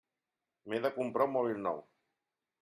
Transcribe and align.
M'he 0.71 0.79
de 0.85 0.91
comprar 0.95 1.29
un 1.31 1.35
mòbil 1.37 1.63
nou. 1.69 1.81